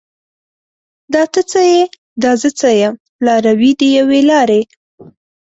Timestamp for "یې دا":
1.71-2.31